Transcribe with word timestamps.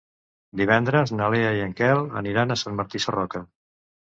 Divendres 0.61 1.13
na 1.17 1.27
Lea 1.35 1.51
i 1.57 1.61
en 1.65 1.75
Quel 1.81 2.03
aniran 2.23 2.57
a 2.57 2.61
Sant 2.63 2.79
Martí 2.81 3.07
Sarroca. 3.07 3.45